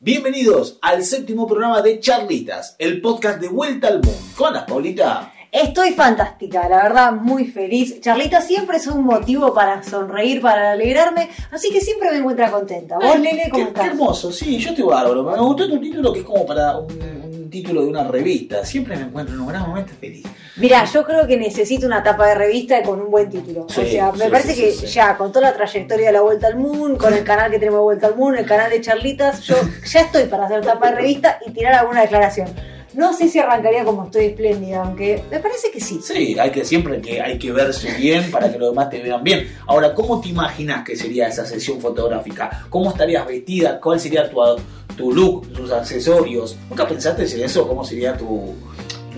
[0.00, 4.12] Bienvenidos al séptimo programa de Charlitas, el podcast de Vuelta al Mundo.
[4.36, 5.32] ¿Cómo andas, Paulita?
[5.50, 8.00] Estoy fantástica, la verdad, muy feliz.
[8.00, 12.96] Charlita siempre es un motivo para sonreír, para alegrarme, así que siempre me encuentra contenta.
[12.96, 13.82] ¿Vos, Lele, cómo qué, estás?
[13.82, 15.24] qué hermoso, sí, yo estoy bárbaro.
[15.24, 17.17] Me gustó tu título que es como para un
[17.62, 18.64] título de una revista.
[18.64, 20.24] Siempre me encuentro en un gran momento feliz.
[20.56, 23.66] Mira, yo creo que necesito una tapa de revista con un buen título.
[23.68, 26.20] Sí, o sea, me sí, parece sí, que ya con toda la trayectoria de la
[26.20, 28.80] Vuelta al Mundo, con el canal que tenemos de Vuelta al Mundo, el canal de
[28.80, 32.48] Charlitas, yo ya estoy para hacer tapa de revista y tirar alguna declaración.
[32.98, 36.00] No sé si arrancaría como estoy espléndida, aunque me parece que sí.
[36.02, 39.22] Sí, hay que siempre que hay que verse bien para que los demás te vean
[39.22, 39.56] bien.
[39.68, 42.66] Ahora, ¿cómo te imaginas que sería esa sesión fotográfica?
[42.68, 43.78] ¿Cómo estarías vestida?
[43.78, 44.40] ¿Cuál sería tu,
[44.96, 46.56] tu look, tus accesorios?
[46.68, 47.68] ¿Nunca pensaste en eso?
[47.68, 48.56] ¿Cómo sería tu,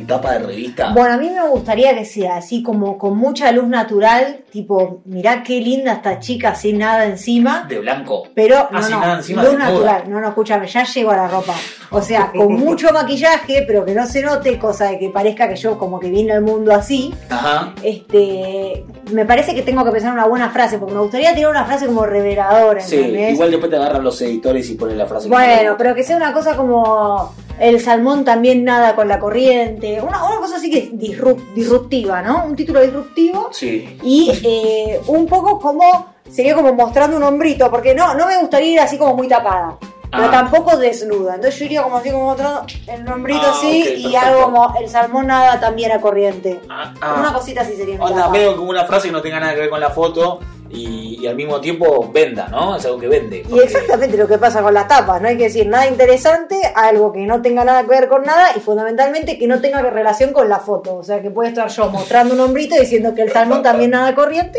[0.00, 0.92] tu tapa de revista?
[0.92, 5.42] Bueno, a mí me gustaría que sea así como con mucha luz natural, tipo, mirá
[5.42, 7.64] qué linda esta chica sin nada encima.
[7.68, 8.24] De blanco.
[8.34, 10.04] Pero Ah, no, sin no, nada encima, luz natural.
[10.08, 11.54] No, no, escúchame, ya llego a la ropa.
[11.90, 15.56] O sea, con mucho maquillaje, pero que no se note, cosa de que parezca que
[15.56, 17.14] yo como que vine al mundo así.
[17.28, 17.74] Ajá.
[17.82, 21.64] Este, me parece que tengo que pensar una buena frase, porque me gustaría tener una
[21.64, 23.34] frase como reveladora, Sí, ¿entendés?
[23.34, 25.28] igual después te agarran los editores y ponen la frase.
[25.28, 30.00] Bueno, no- pero que sea una cosa como el salmón también nada con la corriente,
[30.00, 32.44] una, una cosa así que es disrup- disruptiva, ¿no?
[32.46, 33.98] Un título disruptivo Sí.
[34.02, 38.72] y eh, un poco como sería como mostrando un hombrito, porque no, no me gustaría
[38.72, 39.76] ir así como muy tapada.
[40.12, 40.30] Pero Ah.
[40.32, 44.42] tampoco desnuda, entonces yo iría como así como mostrando el hombrito Ah, así y algo
[44.44, 46.60] como el salmón nada también a corriente.
[46.68, 46.92] Ah.
[47.20, 49.70] Una cosita así sería Onda, medio como una frase que no tenga nada que ver
[49.70, 52.76] con la foto y, y al mismo tiempo venda, ¿no?
[52.76, 53.42] Es algo que vende.
[53.48, 57.12] Y exactamente lo que pasa con las tapas, no hay que decir nada interesante, algo
[57.12, 60.48] que no tenga nada que ver con nada y fundamentalmente que no tenga relación con
[60.48, 60.96] la foto.
[60.96, 64.14] O sea, que puede estar yo mostrando un hombrito diciendo que el salmón también nada
[64.14, 64.58] corriente,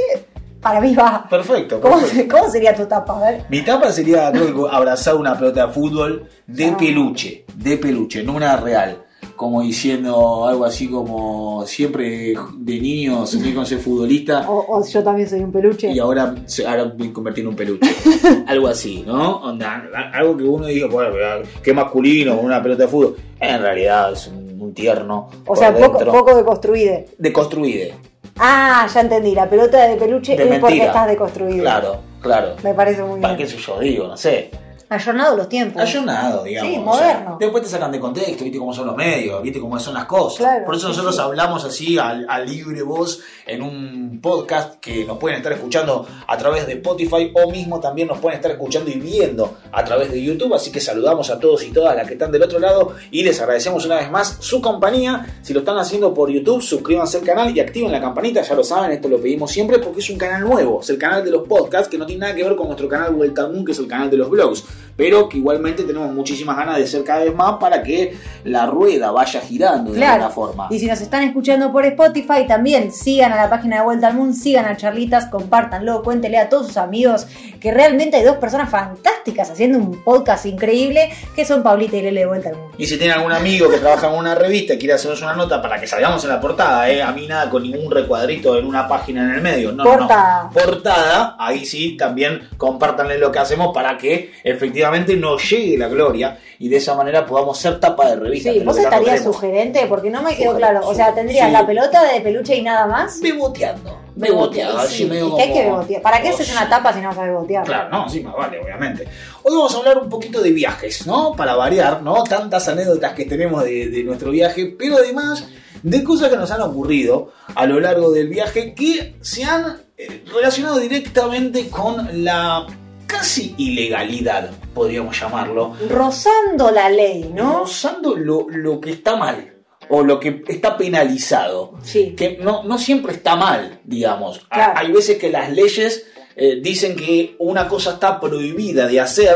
[0.61, 1.25] para mí va.
[1.29, 1.79] Perfecto.
[1.81, 2.21] ¿Cómo, perfecto.
[2.21, 3.17] se- cómo sería tu tapa?
[3.17, 3.43] A ver.
[3.49, 6.77] Mi tapa sería, creo abrazar una pelota de fútbol de Ah.
[6.77, 9.03] peluche, de peluche, no una real.
[9.41, 15.03] Como diciendo algo así como siempre de niño soñé con ser futbolista O, o yo
[15.03, 15.89] también soy un peluche.
[15.91, 16.35] y ahora,
[16.67, 17.89] ahora me convertí en un peluche.
[18.47, 19.37] algo así, ¿no?
[19.37, 19.81] Onda,
[20.13, 21.15] algo que uno diga, bueno,
[21.63, 23.15] qué masculino una pelota de fútbol.
[23.39, 25.27] En realidad es un, un tierno.
[25.47, 26.11] O sea, poco, dentro.
[26.11, 27.07] poco deconstruide.
[27.17, 27.95] Deconstruide.
[28.37, 30.85] Ah, ya entendí, la pelota de peluche De es porque mentira.
[30.85, 31.61] estás deconstruido.
[31.63, 32.49] Claro, claro.
[32.63, 33.47] Me parece muy ¿Para bien.
[33.47, 34.07] qué sé yo digo?
[34.07, 34.51] No sé.
[34.91, 35.81] Ayornado los tiempos.
[35.81, 36.69] Ayornado, digamos.
[36.69, 37.37] Sí, o sea, moderno.
[37.39, 40.39] después te sacan de contexto, viste cómo son los medios, viste cómo son las cosas.
[40.39, 41.21] Claro, Por eso nosotros sí.
[41.21, 46.37] hablamos así al, a libre voz en un podcast que nos pueden estar escuchando a
[46.37, 50.21] través de Spotify o mismo también nos pueden estar escuchando y viendo a través de
[50.21, 50.53] YouTube.
[50.53, 53.39] Así que saludamos a todos y todas las que están del otro lado y les
[53.39, 55.25] agradecemos una vez más su compañía.
[55.41, 58.41] Si lo están haciendo por YouTube, suscríbanse al canal y activen la campanita.
[58.41, 60.81] Ya lo saben, esto lo pedimos siempre porque es un canal nuevo.
[60.81, 63.13] Es el canal de los podcasts que no tiene nada que ver con nuestro canal
[63.13, 64.65] Vuelta al Moon, que es el canal de los blogs.
[64.97, 69.11] Pero que igualmente tenemos muchísimas ganas de ser cada vez más para que la rueda
[69.11, 70.13] vaya girando de Claro.
[70.25, 70.67] alguna forma.
[70.69, 74.15] Y si nos están escuchando por Spotify, también sigan a la página de Vuelta al
[74.15, 77.25] Mundo, sigan a Charlitas, compártanlo, cuéntenle a todos sus amigos
[77.59, 82.21] que realmente hay dos personas fantásticas haciendo un podcast increíble, que son Paulita y Lele
[82.21, 82.71] de Vuelta al Mundo.
[82.77, 85.61] Y si tienen algún amigo que trabaja en una revista y quiere hacernos una nota
[85.61, 87.01] para que salgamos en la portada, ¿eh?
[87.01, 90.43] a mí nada con ningún recuadrito en una página en el medio, no, no, Portada.
[90.43, 90.49] no.
[90.51, 94.70] Portada, ahí sí, también compártanle lo que hacemos para que efectivamente
[95.17, 98.51] nos llegue la gloria y de esa manera podamos ser tapa de revista.
[98.51, 100.81] Sí, vos estarías sugerente, porque no me quedó claro.
[100.85, 101.51] O sea, tendrías sí.
[101.53, 103.19] la pelota de peluche y nada más.
[103.21, 106.01] Beboteando, beboteando, así sí, medio que hay que como- bebotear.
[106.01, 107.65] ¿Para qué haces una tapa si no sabes bebotear?
[107.65, 109.07] Claro, no, sí, más vale, obviamente.
[109.43, 111.33] Hoy vamos a hablar un poquito de viajes, ¿no?
[111.35, 112.23] Para variar, ¿no?
[112.23, 115.47] Tantas anécdotas que tenemos de, de nuestro viaje, pero además
[115.83, 120.23] de cosas que nos han ocurrido a lo largo del viaje que se han eh,
[120.31, 122.67] relacionado directamente con la
[123.11, 127.59] casi ilegalidad, podríamos llamarlo, Rozando la ley, ¿no?
[127.59, 129.53] rozando lo, lo que está mal
[129.89, 132.13] o lo que está penalizado Sí.
[132.15, 134.39] que no, no siempre está mal, digamos.
[134.49, 134.73] Claro.
[134.77, 136.05] Hay veces que las leyes
[136.37, 139.35] eh, dicen que una cosa está prohibida de hacer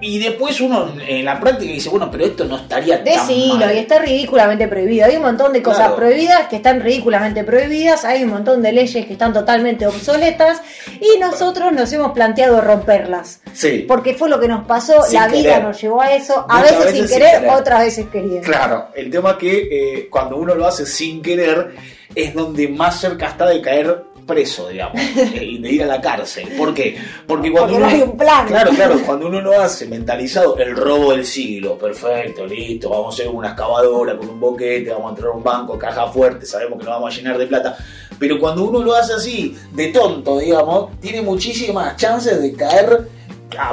[0.00, 3.74] y después uno en la práctica dice, bueno, pero esto no estaría tan Decilo, mal.
[3.74, 5.06] y está ridículamente prohibido.
[5.06, 5.96] Hay un montón de cosas Claro.
[5.96, 10.60] prohibidas que están ridículamente prohibidas, hay un montón de leyes que están totalmente obsoletas
[11.00, 13.40] y nosotros nos hemos planteado romperlas.
[13.54, 16.60] Sí, Porque fue lo que nos pasó, Sin la vida nos llevó a eso, a
[16.60, 17.50] veces, veces sin sin querer, querer.
[17.54, 18.42] otras veces queriendo.
[18.42, 18.88] claro.
[18.94, 19.68] El tema es que
[20.00, 21.74] eh, cuando uno lo hace sin querer
[22.14, 26.00] es donde más cerca está de caer preso, digamos, eh, y de ir a la
[26.00, 26.48] cárcel.
[26.58, 26.96] ¿Por qué?
[27.26, 28.46] Porque cuando Porque no uno- hay un plan.
[28.46, 33.22] Claro, claro, cuando uno lo hace mentalizado, el robo del siglo, perfecto, listo, vamos a
[33.22, 36.78] hacer una excavadora con un boquete, vamos a entrar a un banco, caja fuerte, sabemos
[36.78, 37.76] que nos vamos a llenar de plata.
[38.18, 43.08] Pero cuando uno lo hace así, de tonto, digamos, tiene muchísimas chances de caer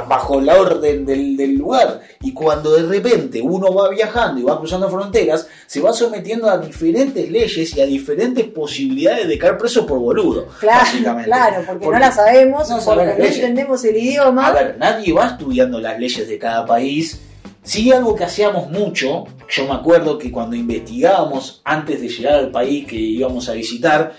[0.08, 2.00] bajo la orden del, del lugar.
[2.22, 6.58] Y cuando de repente uno va viajando y va cruzando fronteras, se va sometiendo a
[6.58, 10.46] diferentes leyes y a diferentes posibilidades de caer preso por boludo.
[10.60, 11.28] Claro, básicamente.
[11.30, 13.36] claro, porque, no la sabemos, no sabemos porque las no leyes.
[13.38, 14.46] entendemos el idioma.
[14.46, 17.20] A ver, nadie va estudiando las leyes de cada país.
[17.62, 22.50] Sí, algo que hacíamos mucho, yo me acuerdo que cuando investigábamos antes de llegar al
[22.50, 24.12] país que íbamos a visitar,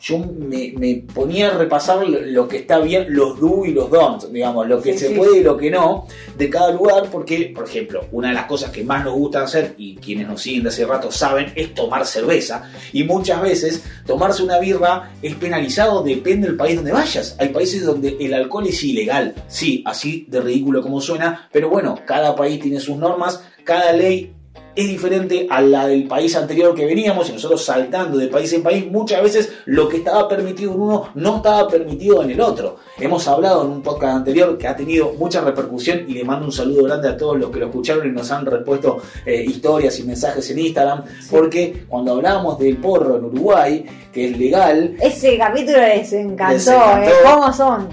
[0.00, 3.90] yo me, me ponía a repasar lo, lo que está bien, los do y los
[3.90, 5.14] don't, digamos, lo que Sí, se sí.
[5.14, 6.06] puede y lo que no
[6.36, 9.74] de cada lugar, porque, por ejemplo, una de las cosas que más nos gusta hacer,
[9.78, 12.70] y quienes nos siguen de hace rato saben, es tomar cerveza.
[12.92, 17.36] Y muchas veces tomarse una birra es penalizado, depende del país donde vayas.
[17.38, 19.34] Hay países donde el alcohol es ilegal.
[19.48, 24.32] Sí, así de ridículo como suena, pero bueno, cada país tiene sus normas, cada ley
[24.76, 28.62] es diferente a la del país anterior que veníamos y nosotros saltando de país en
[28.62, 32.76] país, muchas veces lo que estaba permitido en uno no estaba permitido en el otro.
[32.98, 36.52] Hemos hablado en un podcast anterior que ha tenido mucha repercusión y le mando un
[36.52, 40.04] saludo grande a todos los que lo escucharon y nos han repuesto eh, historias y
[40.04, 43.86] mensajes en Instagram, porque cuando hablábamos del porro en Uruguay,
[44.16, 47.10] que es legal, Ese capítulo les encantó, Les encantó.
[47.10, 47.14] ¿eh?
[47.22, 47.88] ¿Cómo son?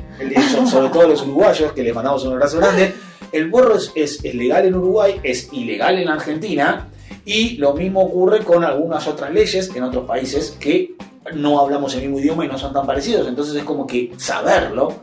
[0.51, 2.93] so- sobre todo los uruguayos, que les mandamos un abrazo grande.
[3.33, 6.87] El borro es, es- es legal en Uruguay, es ilegal en Argentina
[7.25, 10.95] y lo mismo ocurre con algunas otras leyes en otros países que
[11.35, 13.27] no hablamos el mismo idioma y no son tan parecidos.
[13.27, 14.93] Entonces es como que saberlo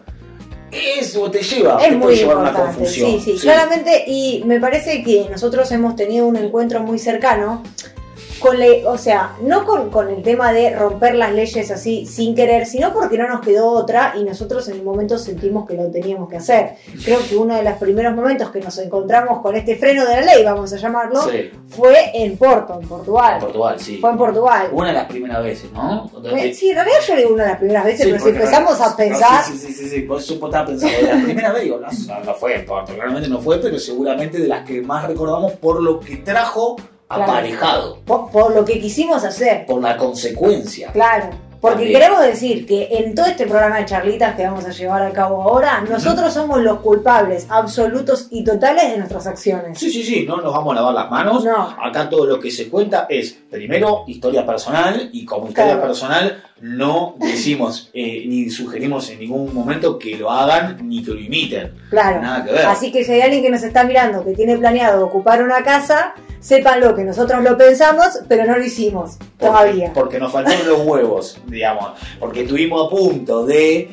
[0.72, 3.10] eso te lleva, te Es puede muy llevar una confusión.
[3.20, 7.62] sí, sí, claramente, y me parece que nosotros hemos tenido un encuentro muy cercano
[8.40, 12.34] con, le- o sea, no con, con el tema de romper las leyes así sin
[12.34, 15.90] querer, sino porque no nos quedó otra y nosotros en el momento sentimos que lo
[15.90, 16.74] teníamos que hacer.
[17.04, 20.20] Creo que uno de los primeros momentos que nos encontramos con este freno de la
[20.22, 23.34] ley, vamos a llamarlo, Sí, fue en Porto, en Portugal.
[23.34, 23.98] en Portugal, sí.
[23.98, 24.68] Fue en Portugal.
[24.72, 26.10] Una de las primeras veces, ¿no?
[26.54, 28.90] Sí, en realidad yo digo una de las primeras veces, Sí, pero si empezamos a
[28.90, 30.96] no, pensar, sí, sí, sí, sí, por eso estaba pensando.
[31.06, 31.88] La primera vez, digo, no,
[32.24, 35.82] no fue en Porto, realmente no fue, pero seguramente de las que más recordamos por
[35.82, 36.76] lo que trajo.
[37.10, 39.66] Aparejado, por, por lo que quisimos hacer.
[39.66, 40.90] por la consecuencia.
[40.92, 41.30] Claro,
[41.60, 42.00] porque También.
[42.00, 45.42] queremos decir que en todo este programa de charlitas que vamos a llevar a cabo
[45.42, 49.78] ahora, nosotros somos los culpables absolutos y totales de nuestras acciones.
[49.78, 51.44] Sí, sí, sí, no nos vamos a lavar las manos.
[51.44, 51.76] No.
[51.82, 55.86] Acá todo lo que se cuenta es, primero, historia personal, y como historia Claro.
[55.88, 61.18] personal no decimos eh, ni sugerimos en ningún momento que lo hagan ni que lo
[61.20, 61.72] imiten.
[61.90, 62.22] Claro.
[62.22, 62.66] Nada que ver.
[62.66, 66.14] Así que si hay alguien que nos está mirando que tiene planeado ocupar una casa,
[66.40, 69.92] sépanlo que nosotros lo pensamos, pero no lo hicimos todavía.
[69.92, 71.92] Porque nos faltaron los huevos, digamos.
[72.18, 73.90] Porque estuvimos a punto de.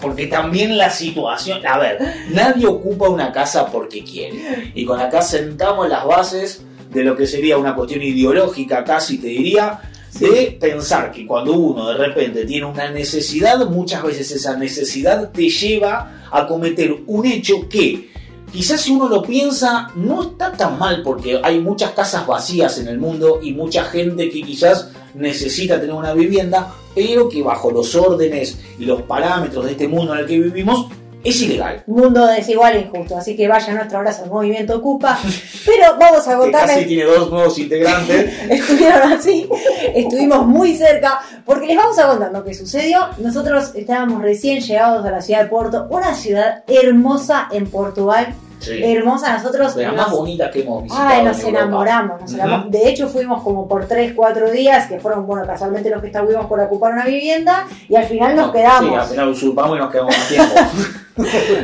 [0.00, 1.66] Porque también la situación.
[1.66, 1.98] A ver,
[2.30, 4.72] nadie ocupa una casa porque quiere.
[4.74, 9.26] Y con acá sentamos las bases de lo que sería una cuestión ideológica, casi te
[9.26, 9.80] diría,
[10.18, 15.48] de pensar que cuando uno de repente tiene una necesidad, muchas veces esa necesidad te
[15.48, 18.10] lleva a cometer un hecho que
[18.52, 22.88] quizás si uno lo piensa no está tan mal porque hay muchas casas vacías en
[22.88, 27.94] el mundo y mucha gente que quizás necesita tener una vivienda, pero que bajo los
[27.94, 30.86] órdenes y los parámetros de este mundo en el que vivimos
[31.24, 31.82] es ilegal.
[31.86, 35.18] Mundo desigual e injusto, así que vaya nuestro abrazo al movimiento Ocupa.
[35.66, 38.32] Pero vamos a Que casi tiene dos nuevos integrantes.
[38.50, 39.48] estuvieron así,
[39.94, 43.08] estuvimos muy cerca, porque les vamos a contar lo que sucedió.
[43.18, 48.82] Nosotros estábamos recién llegados a la ciudad de Porto, una ciudad hermosa en Portugal, Sí.
[48.82, 49.34] hermosa.
[49.34, 51.08] Nosotros De más bonita que hemos visitado.
[51.08, 52.70] Ay, nos enamoramos, nos enamoramos.
[52.72, 56.46] De hecho, fuimos como por 3, 4 días, que fueron, bueno, casualmente los que estuvimos
[56.46, 58.90] por ocupar una vivienda, y al final nos No, quedamos.
[58.90, 60.54] Sí, al final usurpamos y nos quedamos más tiempo.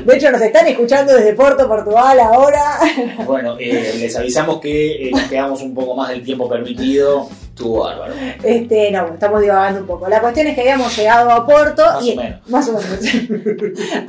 [0.05, 2.79] De hecho, nos están escuchando desde Porto, Portugal, ahora.
[3.27, 7.29] bueno, eh, les avisamos que eh, nos quedamos un poco más del tiempo permitido.
[7.55, 8.15] Estuvo bárbaro.
[8.43, 10.09] Este, no, estamos divagando un poco.
[10.09, 12.41] La cuestión es que habíamos llegado a Porto Más y o menos.
[12.49, 12.99] más o menos.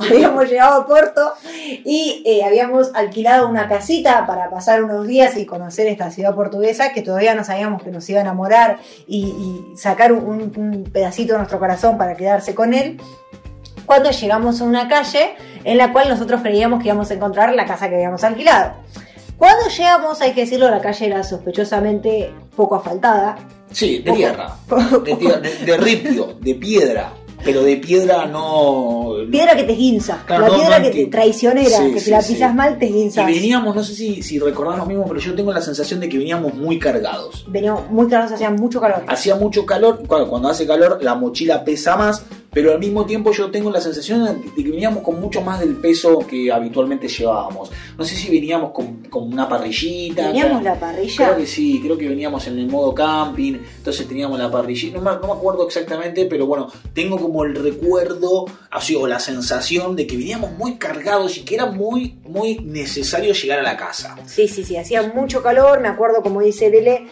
[0.00, 1.32] habíamos llegado a Porto
[1.84, 6.92] y eh, habíamos alquilado una casita para pasar unos días y conocer esta ciudad portuguesa
[6.92, 11.34] que todavía no sabíamos que nos iba a enamorar y, y sacar un, un pedacito
[11.34, 12.98] de nuestro corazón para quedarse con él.
[13.86, 17.64] Cuando llegamos a una calle en la cual nosotros creíamos que íbamos a encontrar la
[17.66, 18.72] casa que habíamos alquilado.
[19.38, 23.36] Cuando llegamos, hay que decirlo, la calle era sospechosamente poco asfaltada.
[23.70, 24.56] Sí, de tierra.
[25.04, 27.12] De, tierra, de, de ripio, de piedra.
[27.44, 29.10] Pero de piedra no.
[29.30, 32.04] Piedra que te guinza, Claro, la no, piedra no que te traicionera, Sí, que sí,
[32.06, 32.32] si la sí.
[32.32, 33.26] pisas mal te Y guinzas.
[33.26, 36.16] veníamos, no sé si, si recordás lo mismo, pero yo tengo la sensación de que
[36.16, 37.44] veníamos muy cargados.
[37.48, 39.04] Veníamos muy claros, hacía mucho calor.
[39.06, 42.24] Hacía mucho calor, y claro, cuando hace calor la mochila pesa más,
[42.56, 45.76] pero al mismo tiempo yo tengo la sensación de que veníamos con mucho más del
[45.76, 47.70] peso que habitualmente llevábamos.
[47.98, 50.28] No sé si veníamos con, con una parrillita.
[50.28, 51.14] ¿Teníamos la parrilla?
[51.16, 55.04] Creo que sí, creo que veníamos en el modo camping, entonces teníamos la parrillita, no
[55.04, 59.94] me, no me acuerdo exactamente, pero bueno, tengo como el recuerdo, así, o la sensación
[59.94, 64.16] de que veníamos muy cargados y que era muy, muy necesario llegar a la casa.
[64.24, 67.06] Sí, sí, sí, hacía mucho calor, me acuerdo como dice Lele,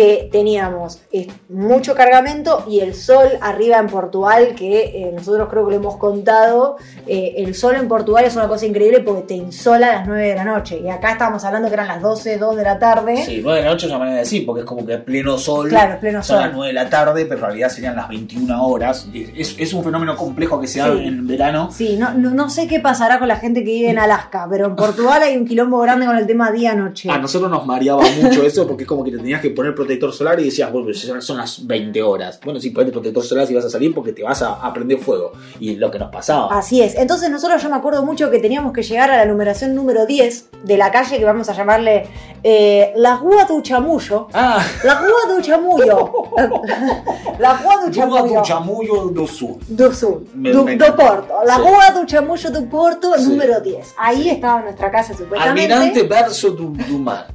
[0.00, 5.66] que teníamos eh, mucho cargamento y el sol arriba en Portugal, que eh, nosotros creo
[5.66, 9.34] que lo hemos contado, eh, el sol en Portugal es una cosa increíble porque te
[9.34, 12.38] insola a las 9 de la noche y acá estábamos hablando que eran las 12,
[12.38, 13.16] 2 de la tarde.
[13.18, 15.36] Sí, 9 de la noche es una manera de decir, porque es como que pleno
[15.36, 15.68] sol.
[15.68, 16.46] Claro, pleno son sol.
[16.46, 19.06] las 9 de la tarde, pero en realidad serían las 21 horas.
[19.36, 21.04] Es, es un fenómeno complejo que se da Sí.
[21.04, 21.68] en verano.
[21.70, 24.64] Sí, no, no, no sé qué pasará con la gente que vive en Alaska, pero
[24.66, 27.10] en Portugal hay un quilombo grande con el tema día-noche.
[27.10, 30.12] A nosotros nos mareaba mucho eso porque es como que te tenías que poner protector
[30.12, 32.38] solar y decías, bueno, son- las 20 horas.
[32.44, 34.98] Bueno, sí, ponete protector solar si vas a salir porque te vas a, a prender
[34.98, 35.32] fuego.
[35.58, 36.56] Y lo que nos pasaba.
[36.56, 36.94] Así es.
[36.96, 40.50] Entonces nosotros yo me acuerdo mucho que teníamos que llegar a la numeración número 10
[40.64, 42.06] de la calle que vamos a llamarle
[42.42, 44.28] eh, La Rua do Chamullo.
[44.32, 46.12] Ah, La Rua do Chamullo.
[47.38, 48.42] La Rua do Chamullo.
[48.44, 49.56] Chamullo do Sul.
[49.68, 50.94] Do Sul, Me- do, me do.
[50.94, 51.34] Porto.
[51.46, 51.60] La Sí.
[51.62, 53.28] Rua do Chamullo do Porto, Sí.
[53.28, 53.94] número 10.
[53.96, 55.72] Ahí estaba nuestra casa supuestamente.
[55.72, 57.28] Almirante verso do, do mar.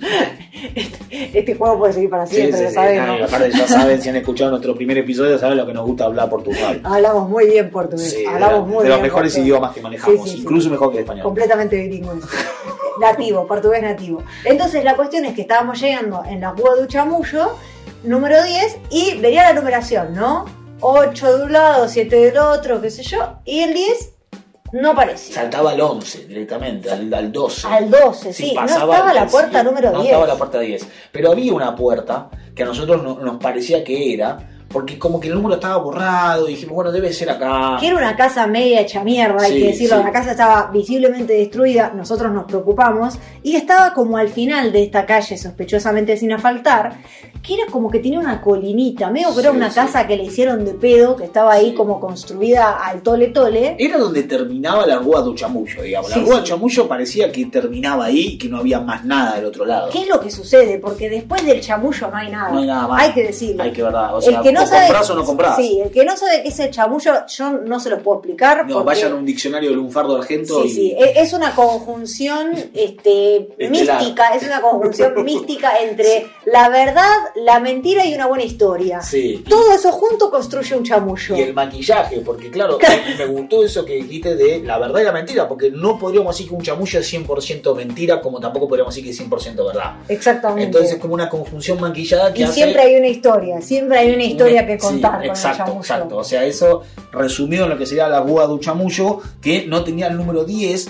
[1.10, 5.38] Este juego puede seguir para siempre, aparte ya saben, si han escuchado nuestro primer episodio,
[5.38, 6.80] saben lo que nos gusta hablar portugal.
[6.84, 8.14] Hablamos muy bien portugués.
[8.16, 9.46] De, Hablamos la- muy de los bien mejores portugués.
[9.46, 11.24] idiomas que manejamos, incluso mejor que el español.
[11.24, 12.24] completamente bilingües.
[13.00, 14.22] nativo, portugués nativo.
[14.44, 17.56] Entonces la cuestión es que estábamos llegando en la Rua do Chamullo,
[18.04, 20.44] número 10, y venía la numeración, ¿no?
[20.80, 24.13] 8 de un lado, 7 del otro, qué sé yo, y el 10
[24.80, 25.34] no aparecía.
[25.36, 27.66] Saltaba al 11 directamente, al, al 12.
[27.68, 30.04] Al 12, sí, no pasaba estaba la puerta sí, número No 10.
[30.12, 30.88] estaba la puerta 10.
[31.12, 35.28] Pero había una puerta que a nosotros no- nos parecía que era, porque como que
[35.28, 37.76] el número estaba borrado, y dijimos, bueno, debe ser acá.
[37.78, 39.98] Que era una casa media hecha mierda, hay que decirlo.
[39.98, 40.02] sí.
[40.02, 43.16] La casa estaba visiblemente destruida, nosotros nos preocupamos.
[43.44, 46.96] Y estaba como al final de esta calle, sospechosamente sin asfaltar,
[47.40, 50.64] que era como que tenía una colinita, medio que era una casa que le hicieron
[50.64, 53.76] de pedo, que estaba ahí como construida al tole tole.
[53.78, 56.10] Era donde terminaba la Rúa do Chamullo, digamos.
[56.10, 59.44] La Rúa do Chamullo parecía que terminaba ahí y que no había más nada del
[59.44, 59.90] otro lado.
[59.92, 60.78] ¿Qué es lo que sucede?
[60.78, 62.50] Porque después del chamullo no hay nada.
[62.50, 63.02] No hay nada más.
[63.02, 63.62] Hay que decirlo.
[63.62, 64.16] Hay que verdad.
[64.16, 65.56] O sea, el que no o sabe, comprás o no comprás.
[65.56, 68.66] Sí, el que no sabe qué es el chamullo, yo no se lo puedo explicar.
[68.66, 70.70] No, porque- vayan a un diccionario de lunfardo argento Sí, y.
[70.70, 74.00] sí, e- es una conjunción este, Estelar.
[74.00, 79.00] mística, es una conjunción mística entre la verdad, la mentira y una buena historia.
[79.00, 79.44] Sí.
[79.48, 81.36] Todo eso junto construye un chamullo.
[81.36, 82.78] Y el maquillaje, porque claro,
[83.18, 86.48] me- gustó eso que dijiste de la verdad y la mentira, porque no podríamos decir
[86.50, 89.96] que un chamullo es 100% mentira, como tampoco podríamos decir que es 100% verdad.
[90.08, 90.64] Exactamente.
[90.64, 92.54] Entonces es como una conjunción maquillada que y hace...
[92.54, 96.16] siempre hay una historia, siempre hay una historia que Sí, contar con exacto, el exacto.
[96.16, 96.82] O sea, eso
[97.12, 100.88] resumido en lo que sería la Rúa do Chamullo, que no tenía el número 10.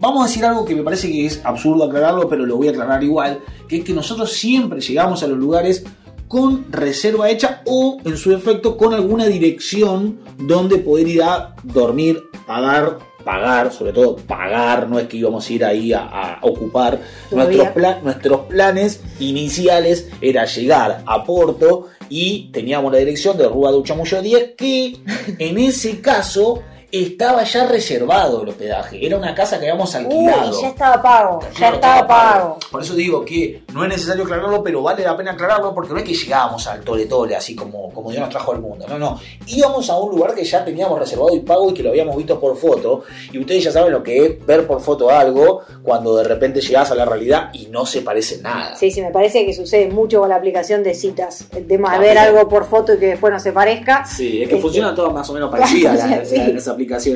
[0.00, 2.70] Vamos a decir algo que me parece que es absurdo aclararlo, pero lo voy a
[2.70, 5.84] aclarar igual, que es que nosotros siempre llegamos a los lugares
[6.28, 12.22] con reserva hecha o en su defecto con alguna dirección donde poder ir a dormir,
[12.46, 17.00] pagar, pagar, sobre todo pagar, no es que íbamos a ir ahí a, a ocupar.
[17.30, 23.70] Nuestros, pla- nuestros planes iniciales era llegar a Porto y teníamos la dirección de Rúa
[23.70, 24.96] do Chamullo 10 que
[25.38, 26.62] en ese caso
[27.02, 29.04] estaba ya reservado el hospedaje.
[29.04, 30.60] Era una casa que habíamos Uy, alquilado.
[30.60, 32.58] ya estaba pago, ya Claro, estaba pago.
[32.70, 35.98] Por eso digo que no es necesario aclararlo, pero vale la pena aclararlo porque no
[35.98, 38.86] es que llegábamos al tole tole así como, como Dios nos trajo al mundo.
[38.88, 39.20] No, no.
[39.46, 42.38] Íbamos a un lugar que ya teníamos reservado y pago y que lo habíamos visto
[42.38, 43.02] por foto.
[43.32, 46.90] Y ustedes ya saben lo que es ver por foto algo cuando de repente llegás
[46.90, 48.76] a la realidad y no se parece nada.
[48.76, 51.46] Sí, sí, me parece que sucede mucho con la aplicación de citas.
[51.54, 54.04] El tema de ver algo por foto y que después no se parezca.
[54.04, 55.82] Sí, es que Este, funcionan todas más o menos las, sí.
[55.82, 56.64] las aplicaciones,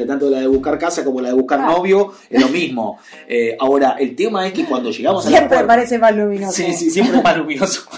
[0.06, 2.98] tanto la de buscar casa como la de buscar novio, es lo mismo.
[3.30, 6.52] Eh, ahora, el tema es que cuando llegamos a la Siempre parece más luminoso.
[6.52, 7.82] Sí, sí, siempre es más luminoso.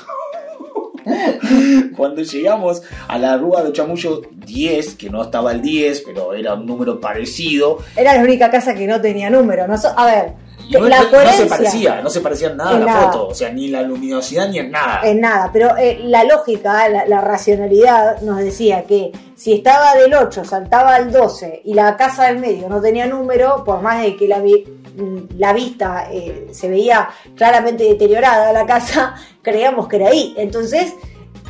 [1.96, 6.54] Cuando llegamos a la Rúa de Chamullo 10, que no estaba el 10, pero era
[6.54, 9.66] un número parecido, Era la única casa que no tenía número.
[9.66, 10.32] No so- a ver,
[10.78, 13.12] no, la no- se parecía, no se parecía en nada a la nada.
[13.12, 15.00] foto, o sea, ni en la luminosidad ni en nada.
[15.02, 20.14] En nada, pero eh, la lógica, la, la racionalidad nos decía que si estaba del
[20.14, 24.14] 8, saltaba al 12 y la casa del medio no tenía número, por más de
[24.16, 24.64] que la, vi-
[24.96, 30.34] mm, la vista eh, se veía claramente deteriorada la casa, creíamos que era ahí.
[30.36, 30.92] Entonces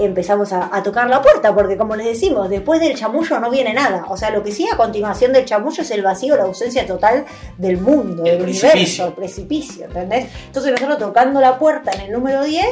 [0.05, 3.73] empezamos a, a tocar la puerta, porque como les decimos, después del chamullo no viene
[3.75, 4.05] nada.
[4.09, 7.25] O sea, lo que sigue a continuación del chamullo es el vacío, la ausencia total
[7.59, 8.71] del mundo, El del precipicio.
[8.71, 10.27] universo, el precipicio, ¿entendés?
[10.47, 12.67] Entonces nosotros tocando la puerta en el número 10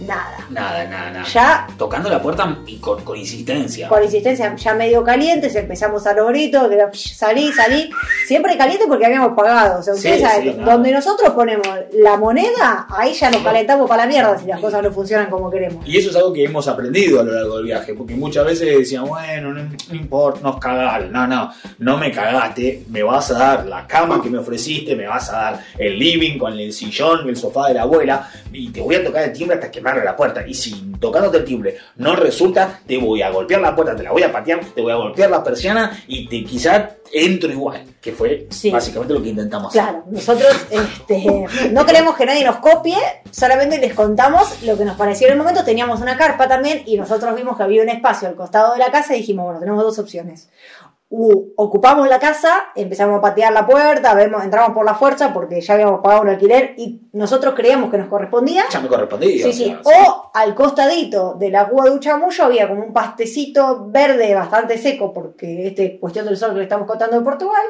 [0.00, 0.46] nada.
[0.50, 1.24] Nada, nada, nada.
[1.26, 3.88] Ya Tocando la puerta y con, con insistencia.
[3.88, 7.90] por insistencia ya medio calientes, empezamos a los gritos, que era, "Psh, salí, salí,
[8.26, 12.16] siempre caliente porque habíamos pagado, o sea, ustedes Sí, saben, sí, donde nosotros ponemos la
[12.16, 15.86] moneda, ahí ya nos calentamos para la mierda si las cosas no funcionan como queremos.
[15.86, 18.76] Y eso es algo que hemos aprendido a lo largo del viaje, porque muchas veces
[18.78, 21.12] decían, bueno, no, no importa, nos cagaron.
[21.12, 25.06] No, no, no me cagaste, me vas a dar la cama que me ofreciste, me
[25.06, 28.80] vas a dar el living con el sillón, el sofá de la abuela, y te
[28.80, 29.70] voy a tocar el timbre hasta
[30.04, 30.46] la puerta.
[30.46, 34.12] Y si tocándote el timbre no resulta, te voy a golpear la puerta, te la
[34.12, 36.82] voy a patear, te voy a golpear la persiana y te quizás
[37.12, 38.70] entro igual, que fue Sí.
[38.70, 39.82] básicamente lo que intentamos hacer.
[39.82, 42.96] Claro, nosotros este, no queremos que nadie nos copie,
[43.32, 45.64] solamente les contamos lo que nos pareció en el momento.
[45.64, 48.92] Teníamos una carpa también y nosotros vimos que había un espacio al costado de la
[48.92, 50.48] casa y dijimos, bueno, tenemos dos opciones.
[51.12, 55.60] U, ocupamos la casa, empezamos a patear la puerta, vemos, entramos por la fuerza porque
[55.60, 58.62] ya habíamos pagado un alquiler y nosotros creíamos que nos correspondía.
[58.70, 59.44] Ya me correspondía.
[59.44, 59.76] Sí, sí.
[59.82, 65.12] O al costadito de la cuba de Uchamullo había como un pastecito verde bastante seco,
[65.12, 67.64] porque este cuestión del sol que le estamos contando de Portugal,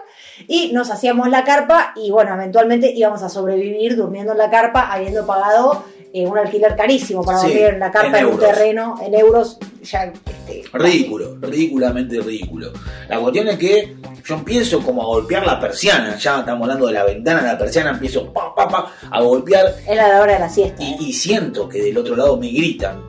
[0.46, 4.92] y nos hacíamos la carpa y bueno, eventualmente íbamos a sobrevivir durmiendo en la carpa,
[4.92, 8.98] habiendo pagado eh, un alquiler carísimo para Sí, en la carpa en en, un terreno,
[9.04, 12.72] en euros, ya este, Ridículo, ridículamente ridículo.
[13.08, 16.92] La cuestión es que yo empiezo como a golpear la persiana, ya estamos hablando de
[16.92, 20.40] la ventana de la persiana, empiezo pa, pa, pa, a golpear Era la hora de
[20.40, 20.82] la siesta.
[20.82, 23.00] y, y siento que del otro lado me gritan,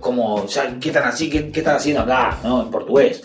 [0.00, 1.28] como, ya, ¿qué están así?
[1.28, 2.38] ¿Qué, qué están haciendo acá?
[2.42, 2.62] ¿No?
[2.62, 3.22] En portugués.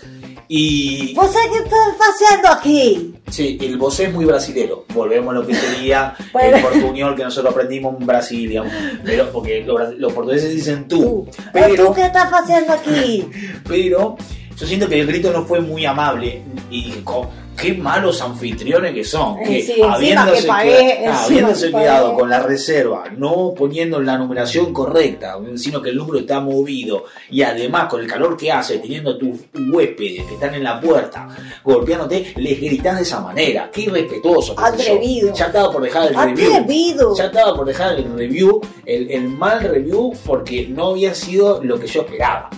[0.55, 1.79] Y ¿Vos sabés qué estás
[2.13, 3.15] haciendo aquí?
[3.27, 4.86] sí, el vos es muy brasilero.
[4.93, 6.57] Volvemos a lo que sería Bueno.
[6.57, 8.72] el portuñol que nosotros aprendimos en Brasil, digamos.
[9.03, 11.01] Pero, porque los, los portugueses dicen tú.
[11.01, 11.27] Tú.
[11.51, 13.25] Pero, ¿Tú qué estás haciendo aquí?
[13.67, 14.15] pero
[14.55, 18.93] yo siento que el grito no fue muy amable y dije, "Co- qué malos anfitriones
[18.93, 21.83] que son, Eh, que sí, habiéndose, que pagué, queda- encima habiéndose que pagué.
[21.86, 27.05] quedado con la reserva, no poniendo la numeración correcta, sino que el número está movido
[27.29, 29.39] y además con el calor que hace, teniendo tus
[29.72, 31.27] huéspedes que están en la puerta,
[31.63, 34.55] golpeándote, les gritas de esa manera, qué irrespetuoso.
[34.55, 34.65] yo.
[34.65, 35.33] Atrevido.
[35.33, 36.53] Ya estaba por dejar el review.
[36.53, 37.15] Atrevido.
[37.15, 41.79] Ya estaba por dejar el review, el, el mal review, porque no había sido lo
[41.79, 42.50] que yo esperaba.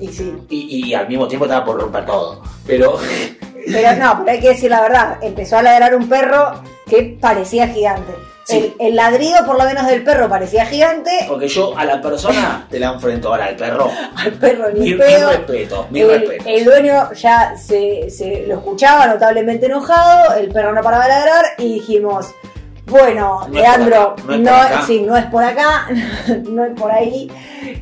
[0.00, 0.32] Y sí.
[0.50, 2.42] Y, y al mismo tiempo estaba por romper todo.
[2.66, 2.98] Pero
[3.66, 5.18] Pero no, pero hay que decir la verdad.
[5.22, 8.12] Empezó a ladrar un perro que parecía gigante.
[8.46, 8.74] Sí.
[8.78, 11.10] El, el ladrido, por lo menos, del perro parecía gigante.
[11.26, 13.90] porque yo a la persona te la enfrento ahora, al perro.
[14.16, 15.30] Al perro ni Mi, mi pedo.
[15.30, 16.44] respeto, mi El, respeto.
[16.48, 20.34] el dueño ya se, se lo escuchaba notablemente enojado.
[20.34, 21.44] El perro no paraba de ladrar.
[21.58, 22.26] Y dijimos.
[22.86, 24.82] Bueno, No Leandro, acá, no es por acá.
[24.86, 25.86] sí, no es por acá,
[26.50, 27.30] no es por ahí.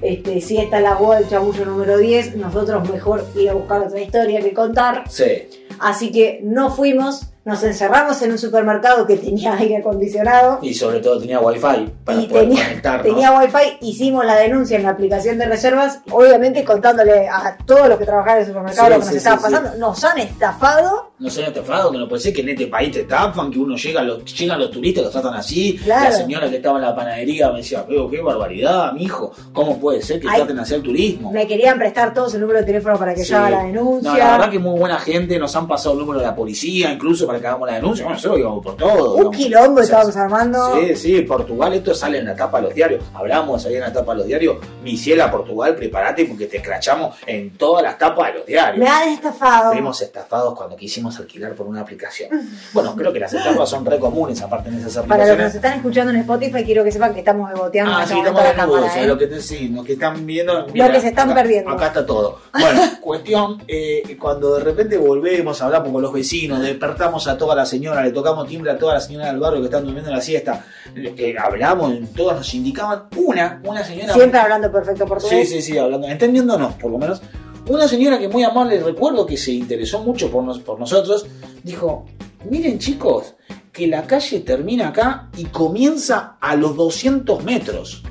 [0.01, 3.81] Este, si esta es la boda del chamullo número 10, nosotros mejor ir a buscar
[3.81, 5.03] otra historia que contar.
[5.09, 5.49] Sí.
[5.79, 11.01] Así que no fuimos, nos encerramos en un supermercado que tenía aire acondicionado Y sobre
[11.01, 11.61] todo tenía wifi
[12.05, 13.03] para y poder tenía, conectarnos.
[13.07, 17.99] tenía wifi, hicimos la denuncia en la aplicación de reservas, obviamente contándole a todos los
[17.99, 19.71] que trabajaban en el supermercado Sí, lo que nos sí, estaba pasando.
[19.79, 22.93] Nos han estafado, No se han estafado, que no puede ser que en este país
[22.93, 25.79] te estafan, que uno llega, los, llegan los turistas, los tratan así.
[25.83, 26.11] Claro.
[26.11, 30.03] La señora que estaba en la panadería me decía, pero qué barbaridad, mijo, ¿cómo puede
[30.03, 30.37] ser que Ay.
[30.39, 31.31] traten así al turismo?
[31.33, 34.11] me querían prestar todos el número de teléfono para que yo haga la denuncia.
[34.13, 36.93] No, la verdad que muy buena gente, nos han pasado el número de la policía,
[36.93, 38.05] incluso para que hagamos la denuncia.
[38.05, 39.15] Bueno, nosotros íbamos por todo.
[39.17, 40.81] un quilombo O sea, estábamos armando.
[40.81, 43.05] Sí, sí, Portugal, esto sale en la tapa de los diarios.
[43.15, 44.57] Hablamos ahí en la tapa de los diarios.
[44.83, 48.79] Misiela, Portugal, prepárate porque te escrachamos en todas las tapas de los diarios.
[48.79, 49.73] Me han estafado.
[49.73, 52.31] Fuimos estafados cuando quisimos alquilar por una aplicación.
[52.73, 55.53] Bueno, creo que las estafas son re comunes aparte en esas Para los que nos
[55.53, 55.55] aplicaciones.
[55.55, 58.43] están escuchando en Spotify, quiero que sepan que estamos beboteando Ah, este sí, momento estamos
[58.43, 59.07] la de nudo, cámara, o sea, ¿eh?
[59.07, 60.67] lo que te, sí, los que están viendo.
[60.73, 61.71] Lo que se están acá- perdiendo.
[61.71, 62.39] Acá está todo.
[62.53, 67.65] Bueno, cuestión, eh, cuando de repente volvemos, hablamos con los vecinos, despertamos a toda la
[67.67, 70.65] señora, le tocamos timbre a toda la señora del barrio que están durmiendo la siesta,
[70.95, 74.13] eh, hablamos, todas nos indicaban una, una señora.
[74.15, 75.49] Siempre hablando perfecto Sí, portugués.
[75.49, 77.21] sí, sí, hablando, entendiéndonos, por lo menos.
[77.69, 81.27] Una señora que muy amable, recuerdo que se interesó mucho por, nos- por nosotros,
[81.63, 82.07] dijo,
[82.51, 83.35] miren chicos,
[83.73, 88.03] que la calle termina acá y comienza a los 200 metros.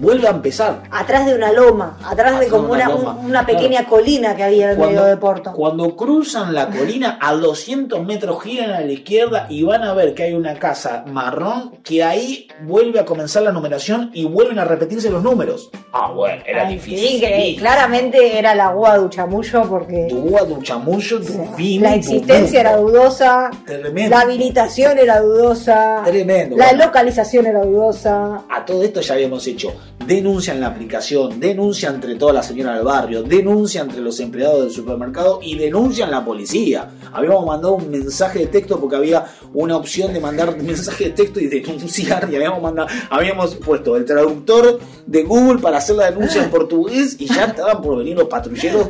[0.00, 0.82] Vuelve a empezar.
[0.90, 4.80] Atrás de una loma, atrás de como de una una, pequeña colina que había en
[4.80, 5.52] medio de Porto.
[5.52, 10.14] cuando cruzan la colina a 200 metros giran a la izquierda y van a ver
[10.14, 14.64] que hay una casa marrón que ahí vuelve a comenzar la numeración y vuelven a
[14.64, 15.70] repetirse los números.
[15.92, 17.08] Ah, bueno, era Ay, difícil.
[17.08, 22.76] sí, que claramente era la agua de Uchamullo porque Tu tu fin, la existencia era
[22.76, 24.16] dudosa, Tremendo.
[24.16, 26.56] la habilitación era dudosa, Tremendo.
[26.56, 28.42] la Bueno, localización era dudosa.
[28.48, 29.72] a todo esto ya habíamos hecho
[30.06, 34.70] denuncia la aplicación, denuncia entre toda la señora del barrio, denuncia entre los empleados del
[34.70, 36.90] supermercado y denuncian la policía.
[37.12, 39.24] Habíamos mandado un mensaje de texto porque había
[39.54, 44.04] una opción de mandar mensaje de texto y denunciar y habíamos mandado, habíamos puesto el
[44.04, 48.28] traductor de Google para hacer la denuncia en portugués y ya estaban por venir los
[48.28, 48.88] patrulleros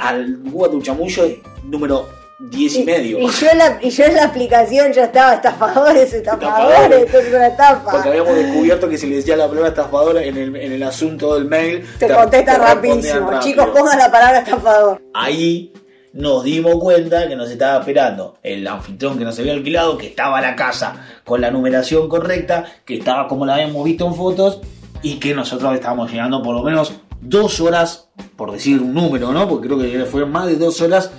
[0.00, 1.24] al Guatuchamullo
[1.64, 3.18] número 10 y medio.
[3.18, 7.34] Y yo, en la, y yo en la aplicación ya estaba estafadores, estafadores, esto es
[7.34, 7.90] una estafa.
[7.90, 11.34] Porque habíamos descubierto que si le decía la palabra estafadora en el, en el asunto
[11.34, 13.20] del mail, Te te- contesta te rapidísimo.
[13.30, 13.40] rápido.
[13.40, 15.02] Chicos, pongan la palabra estafador.
[15.14, 15.72] Ahí
[16.12, 20.40] nos dimos cuenta que nos estaba esperando el anfitrión que nos había alquilado, que estaba
[20.40, 24.60] la casa con la numeración correcta, que estaba como la habíamos visto en fotos
[25.02, 29.48] y que nosotros estábamos llegando por lo menos dos horas, por decir un número, ¿no?
[29.48, 31.10] Porque creo que fue más de dos horas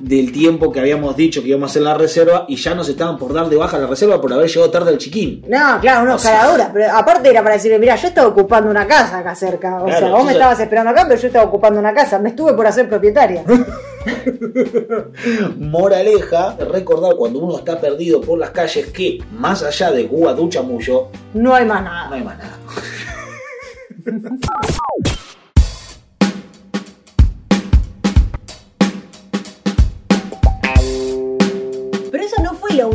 [0.00, 3.18] del tiempo que habíamos dicho que íbamos a hacer la reserva y ya nos estaban
[3.18, 5.44] por dar de baja la reserva por haber llegado tarde al chiquín.
[5.48, 8.70] No, claro, unos O sea- caraduras, pero aparte era para decirle, mira, yo estaba ocupando
[8.70, 9.82] una casa acá cerca.
[9.82, 12.18] O Claro, sea, vos me estabas esperando acá, pero yo estaba ocupando una casa.
[12.18, 13.44] Me estuve por hacer propietaria.
[15.58, 21.54] Moraleja, recordar cuando uno está perdido por las calles que más allá de Guaduchamullo No
[21.54, 22.14] hay más no nada.
[22.14, 22.58] hay más nada.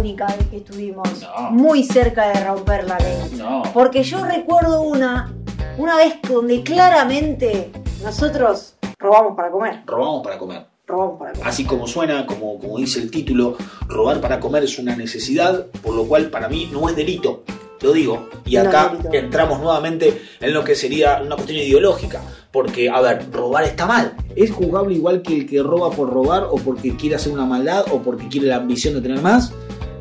[0.03, 1.51] única vez que estuvimos No.
[1.51, 3.37] muy cerca de romper la ley.
[3.37, 3.63] No.
[3.73, 5.33] Porque yo recuerdo una,
[5.77, 7.71] una vez donde claramente
[8.03, 9.81] nosotros robamos para comer.
[9.85, 10.65] Robamos para comer.
[10.85, 11.47] Robamos para comer.
[11.47, 13.55] Así como suena, como, como dice el título,
[13.87, 17.43] robar para comer es una necesidad, por lo cual para mí no es delito.
[17.81, 18.27] Lo digo.
[18.45, 22.21] Y acá entramos nuevamente en lo que sería una cuestión ideológica.
[22.51, 24.15] Porque, a ver, robar está mal.
[24.35, 27.85] ¿Es juzgable igual que el que roba por robar o porque quiere hacer una maldad
[27.91, 29.51] o porque quiere la ambición de tener más?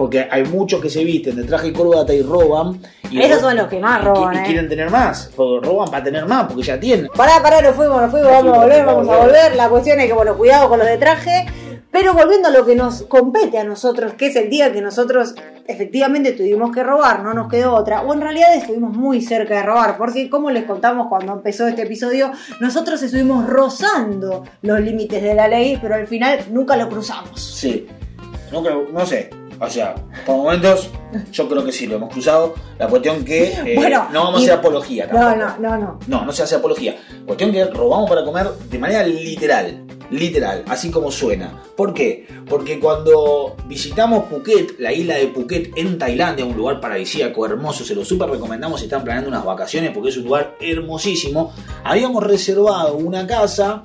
[0.03, 2.81] Porque hay muchos que se visten de traje y corbata y roban.
[3.09, 4.43] Y Esos son los que más roban, Y, ¿eh?
[4.47, 5.31] quieren tener más.
[5.37, 7.07] Porque roban para tener más, porque ya tienen.
[7.17, 9.55] Pará, pará, nos fuimos, nos fuimos, Nos vamos a volver, vamos a volver.
[9.55, 11.47] La cuestión es que, bueno, cuidado con los de traje.
[11.93, 15.37] Pero volviendo a lo que nos compete a nosotros, que es el día que nosotros
[15.69, 19.63] efectivamente tuvimos que robar, no nos quedó otra, o en realidad estuvimos muy cerca de
[19.63, 25.35] robar, porque como les contamos cuando empezó este episodio, nosotros estuvimos rozando los límites de
[25.35, 27.41] la ley, pero al final nunca lo cruzamos.
[27.41, 27.87] Sí.
[28.51, 29.31] Creo, no sé.
[29.65, 29.95] O sea,
[30.27, 30.91] por momentos
[31.31, 32.55] yo creo que sí, lo hemos cruzado.
[32.79, 35.61] La cuestión que eh, Bueno, no vamos a hacer apología No, tampoco.
[35.61, 35.99] no, no, no.
[36.09, 36.97] No, no se hace apología.
[37.25, 39.85] Cuestión que robamos para comer de manera literal.
[40.11, 41.63] Literal, así como suena.
[41.75, 42.27] ¿Por qué?
[42.47, 47.95] Porque cuando visitamos Phuket, la isla de Phuket en Tailandia, un lugar paradisíaco, hermoso, se
[47.95, 51.55] lo súper recomendamos si están planeando unas vacaciones porque es un lugar hermosísimo.
[51.85, 53.83] Habíamos reservado una casa,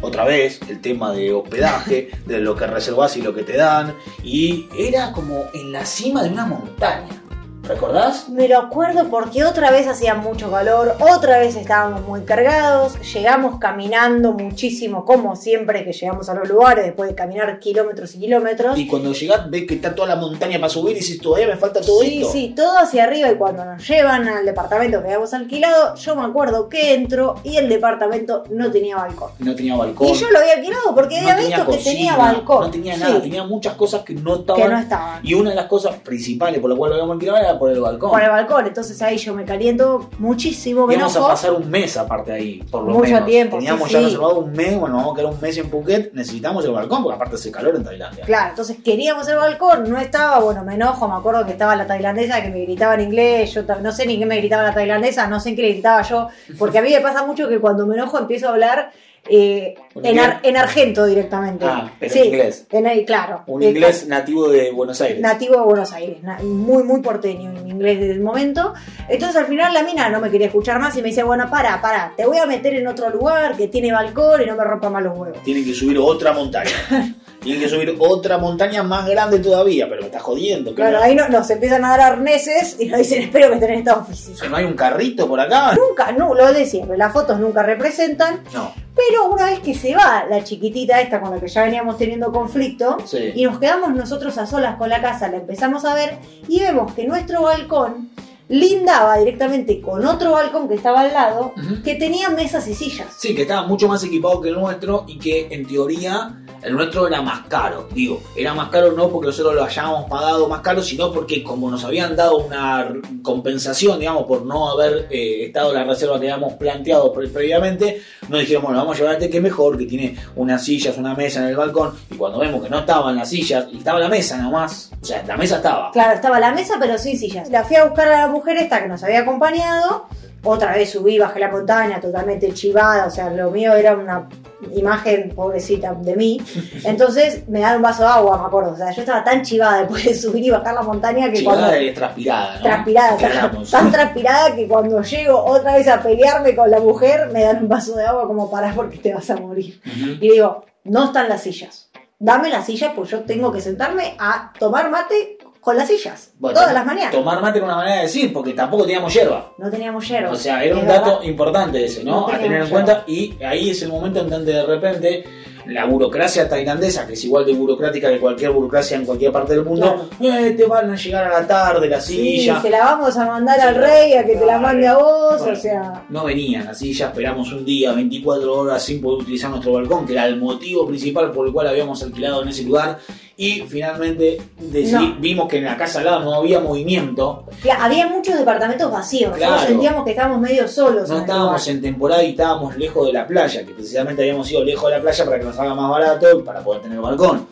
[0.00, 3.94] otra vez el tema de hospedaje, de lo que reservas y lo que te dan,
[4.22, 7.22] y era como en la cima de una montaña.
[7.70, 8.28] ¿Recordás?
[8.28, 13.60] Me lo acuerdo porque otra vez hacía mucho calor, otra vez estábamos muy cargados, llegamos
[13.60, 18.76] caminando muchísimo, como siempre que llegamos a los lugares, después de caminar kilómetros y kilómetros.
[18.76, 21.56] Y cuando llegás ves que está toda la montaña para subir y dices, todavía me
[21.56, 22.32] falta todo Sí, esto.
[22.32, 26.24] sí, todo hacia arriba y cuando nos llevan al departamento que habíamos alquilado, yo me
[26.26, 29.30] acuerdo que entro y el departamento no tenía balcón.
[29.38, 30.08] No tenía balcón.
[30.08, 32.62] Y yo lo había alquilado porque había visto que tenía balcón.
[32.62, 34.60] No tenía Sí, nada, tenía muchas cosas que no estaban.
[34.60, 35.20] que no estaban.
[35.24, 37.78] Y una de las cosas principales por las cuales lo habíamos alquilado era por el
[37.78, 38.10] balcón.
[38.10, 41.94] Por el balcón, entonces ahí yo me caliento muchísimo, me Íbamos a pasar un mes
[41.98, 43.26] aparte ahí, por lo Mucho menos.
[43.26, 44.04] tiempo, Teníamos sí, ya sí.
[44.06, 47.16] reservado un mes, bueno, vamos a quedar un mes en Phuket, necesitamos el balcón, porque
[47.16, 48.24] aparte hace calor en Tailandia.
[48.24, 51.86] Claro, entonces queríamos el balcón, no estaba, bueno, me enojo, me acuerdo que estaba la
[51.86, 55.26] tailandesa que me gritaba en inglés, yo no sé ni qué me gritaba la tailandesa,
[55.26, 57.86] no sé en qué le gritaba yo, porque a mí me pasa mucho que cuando
[57.86, 58.90] me enojo empiezo a hablar
[59.30, 60.26] eh, ¿Un en, inglés?
[60.28, 61.64] ar- en argento directamente.
[61.66, 62.66] Ah, pero en inglés.
[62.70, 63.42] en ahí, claro.
[63.46, 65.20] Un Eh, inglés nativo de Buenos Aires.
[65.20, 68.74] nativo de Buenos Aires, muy, muy porteño en inglés desde el momento.
[69.08, 71.80] Entonces al final la mina no me quería escuchar más y me dice, bueno, para,
[71.80, 74.90] para, te voy a meter en otro lugar que tiene balcón y no me rompa
[74.90, 75.42] más los huevos.
[75.42, 76.70] Tienen que subir otra montaña.
[77.40, 80.74] Tienen que subir otra montaña más grande todavía, pero me está jodiendo.
[80.74, 83.70] Claro, no- ahí no- nos empiezan a dar arneses y nos dicen, espero que estén
[83.70, 84.38] en estado físico.
[84.40, 85.74] que no hay un carrito por acá.
[85.74, 88.72] Nunca, no, lo de siempre, las fotos nunca representan, No.
[88.94, 92.30] pero una vez que se va la chiquitita esta con la que ya veníamos teniendo
[92.30, 93.32] conflicto, Sí.
[93.34, 96.92] y nos quedamos nosotros a solas con la casa, la empezamos a ver y vemos
[96.92, 98.10] que nuestro balcón
[98.50, 101.52] lindaba directamente con otro balcón que estaba al lado,
[101.84, 103.06] que tenía mesas y sillas.
[103.16, 107.06] Sí, que estaba mucho más equipado que el nuestro y que en teoría el nuestro
[107.06, 107.88] era más caro.
[107.94, 111.70] Digo, era más caro no porque nosotros lo hayamos pagado más caro, sino porque como
[111.70, 116.54] nos habían dado una compensación, digamos, por no haber eh, estado la reserva que habíamos
[116.54, 120.98] planteado pre- previamente, nos dijeron, bueno, vamos a llevarte que mejor, que tiene unas sillas,
[120.98, 121.94] una mesa en el balcón.
[122.10, 125.22] Y cuando vemos que no estaban las sillas y estaba la mesa nomás, o sea,
[125.26, 125.90] la mesa estaba.
[125.92, 127.48] Claro, estaba la mesa pero sin sillas.
[127.48, 130.06] La fui a buscar a la mujer esta que nos había acompañado
[130.42, 134.26] Otra vez subí, bajé la montaña, totalmente chivada, o sea, lo mío era una
[134.74, 136.40] imagen pobrecita de mí.
[136.84, 138.72] Entonces me dan un vaso de agua, me acuerdo.
[138.72, 141.68] O sea, yo estaba tan chivada después de subir y bajar la montaña que Chivada
[141.68, 141.94] cuando.
[141.94, 142.62] transpirada, ¿no?
[142.62, 143.16] Transpirada,
[143.70, 147.68] tan, transpirada que cuando llego otra vez a pelearme con la mujer, me dan un
[147.68, 149.80] vaso de agua como para porque te vas a morir.
[149.84, 150.10] Ujú.
[150.20, 151.90] Y digo, no están las sillas.
[152.18, 156.32] Dame las sillas, pues yo tengo que sentarme a tomar mate con las sillas.
[156.38, 157.12] Bueno, todas las mañanas.
[157.12, 159.52] Tomar mate era una manera de decir, porque tampoco teníamos hierba.
[159.58, 160.32] No teníamos hierro.
[160.32, 161.04] O sea, era un verdad.
[161.04, 162.22] dato importante ese, ¿no?
[162.22, 163.04] No a tener en cuenta.
[163.06, 165.24] Y ahí es el momento en donde de repente
[165.66, 169.64] la burocracia tailandesa, que es igual de burocrática que cualquier burocracia en cualquier parte del
[169.64, 172.60] mundo, eh, te van a llegar a la tarde la Sí, silla.
[172.60, 175.38] se la vamos a mandar Sí, al rey a que te la mande a vos,
[175.38, 176.04] Bueno, o sea.
[176.08, 180.14] No venían la silla, esperamos un día, 24 horas sin poder utilizar nuestro balcón, que
[180.14, 182.98] era el motivo principal por el cual habíamos alquilado en ese lugar.
[183.42, 185.16] Y finalmente decidí- No.
[185.18, 187.46] vimos que en la casa al lado no había movimiento.
[187.80, 189.34] Había muchos departamentos vacíos.
[189.34, 189.52] Claro.
[189.52, 191.08] Nosotros sentíamos que estábamos medio solos.
[191.08, 194.62] No en estábamos en temporada y estábamos lejos de la playa, que precisamente habíamos ido
[194.62, 197.46] lejos de la playa para que nos haga más barato y para poder tener balcón.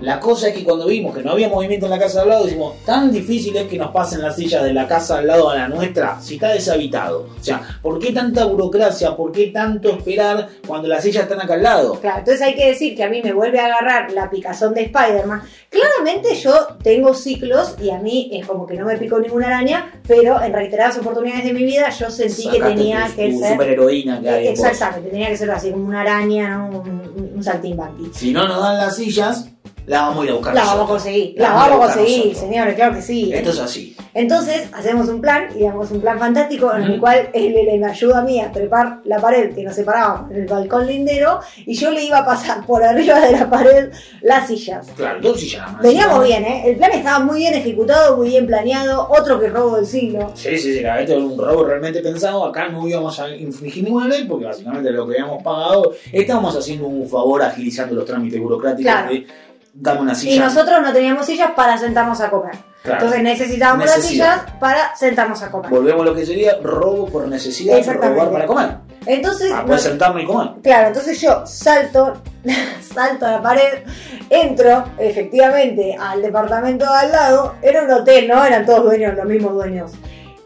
[0.00, 2.44] La cosa es que cuando vimos que no había movimiento en la casa al lado,
[2.44, 5.56] decimos, tan difícil es que nos pasen las sillas de la casa al lado a
[5.56, 7.28] la nuestra si está deshabitado.
[7.38, 9.14] O sea, ¿por qué tanta burocracia?
[9.14, 12.00] ¿Por qué tanto esperar cuando las sillas están acá al lado?
[12.00, 14.82] Claro, entonces hay que decir que a mí me vuelve a agarrar la picazón de
[14.84, 15.42] Spider-Man.
[15.68, 20.00] Claramente yo tengo ciclos y a mí es como que no me picó ninguna araña,
[20.08, 23.52] pero en reiteradas oportunidades de mi vida yo sentí que tenía tu- que tu ser...
[23.52, 24.48] superheroína que hay.
[24.48, 28.10] Exactamente, tenía que ser así como una araña, un, un, un saltimbanqui.
[28.14, 29.48] Si no nos dan las sillas,
[29.90, 31.82] la vamos a ir a buscar La vamos a conseguir, La la vamos a vamos
[31.82, 33.32] a buscar conseguir, señores, claro que sí.
[33.34, 33.96] Esto es así.
[34.14, 37.86] Entonces hacemos un plan y damos un plan fantástico en el cual él, él me
[37.86, 41.74] ayuda a mí a trepar la pared que nos separaba en el balcón lindero y
[41.74, 43.90] yo le iba a pasar por arriba de la pared
[44.22, 44.86] las sillas.
[44.96, 45.82] Claro, dos sillas más.
[45.82, 46.62] Veníamos bien, ¿eh?
[46.66, 50.30] El plan estaba muy bien ejecutado, muy bien planeado, otro que robo del siglo.
[50.34, 52.44] Sí, sí, sí, esto era un robo realmente pensado.
[52.44, 56.86] Acá no íbamos a infringir ninguna ley porque básicamente lo que habíamos pagado, estábamos haciendo
[56.86, 59.10] un favor agilizando los trámites burocráticos Claro.
[59.12, 59.26] de
[59.80, 60.34] dame una silla.
[60.36, 62.54] Y nosotros no teníamos sillas para sentarnos a comer.
[62.82, 62.98] Claro.
[63.00, 65.70] Entonces necesitábamos las sillas para sentarnos a comer.
[65.70, 68.76] Volvemos a lo que sería robo por necesidad, robar para comer.
[69.06, 70.48] Entonces, Para poder nos- sentarme y comer.
[70.62, 72.22] Claro, entonces yo salto,
[72.94, 73.84] salto a la pared,
[74.28, 78.44] entro efectivamente al departamento de al lado, era un hotel, ¿no?
[78.44, 79.92] Eran todos dueños, los mismos dueños.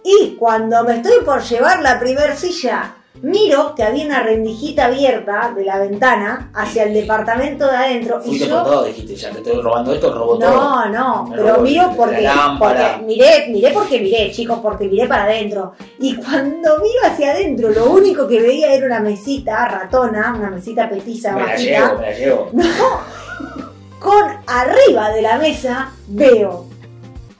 [0.04, 5.52] Y cuando me estoy por llevar la primer silla, miro que había una rendijita abierta
[5.54, 8.62] de la ventana hacia el departamento de adentro y Fuiste yo...
[8.62, 10.50] por todo, dijiste, ya te estoy robando esto, robo todo.
[10.50, 15.74] No, no, pero miro porque, porque miré, miré porque miré, chicos, porque miré para adentro.
[15.98, 20.88] Y cuando miro hacia adentro, lo único que veía era una mesita ratona, una mesita
[20.88, 22.50] petiza Me la llevo, me la llevo.
[24.00, 26.66] Con arriba de la mesa veo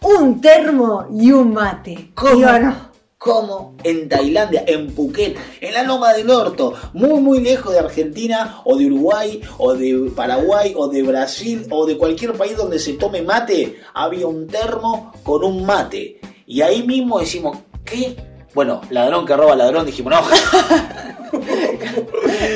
[0.01, 2.11] un termo y un mate.
[2.15, 2.37] ¿Cómo?
[2.37, 2.94] Digo, no.
[3.25, 8.61] Como en Tailandia, en Phuket, en la Loma del Orto, muy muy lejos de Argentina
[8.67, 12.93] o de Uruguay o de Paraguay o de Brasil o de cualquier país donde se
[12.93, 16.21] tome mate, había un termo con un mate.
[16.47, 18.15] Y ahí mismo decimos, ¿qué?
[18.53, 20.21] Bueno, ladrón que roba ladrón, dijimos, no.